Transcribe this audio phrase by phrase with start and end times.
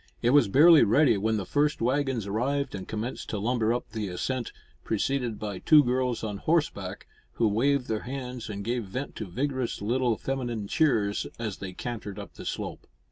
[0.23, 4.07] It was barely ready when the first waggons arrived and commenced to lumber up the
[4.07, 4.51] ascent,
[4.83, 9.79] preceded by two girls on horseback, who waved their hands, and gave vent to vigorous
[9.79, 12.87] little feminine cheers as they cantered up the slope.